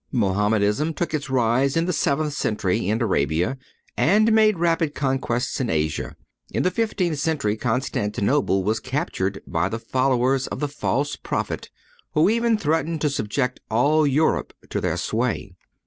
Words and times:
(105) 0.09 0.35
Mohamedanism 0.35 0.93
took 0.95 1.13
its 1.13 1.29
rise 1.29 1.77
in 1.77 1.85
the 1.85 1.93
seventh 1.93 2.33
century 2.33 2.89
in 2.89 3.03
Arabia, 3.03 3.55
and 3.95 4.33
made 4.33 4.57
rapid 4.57 4.95
conquests 4.95 5.61
in 5.61 5.69
Asia. 5.69 6.15
In 6.49 6.63
the 6.63 6.71
fifteenth 6.71 7.19
century 7.19 7.55
Constantinople 7.55 8.63
was 8.63 8.79
captured 8.79 9.43
by 9.45 9.69
the 9.69 9.77
followers 9.77 10.47
of 10.47 10.59
the 10.59 10.67
false 10.67 11.15
prophet, 11.15 11.69
who 12.15 12.31
even 12.31 12.57
threatened 12.57 12.99
to 13.01 13.11
subject 13.11 13.59
all 13.69 14.07
Europe 14.07 14.53
to 14.71 14.81
their 14.81 14.97
sway. 14.97 15.53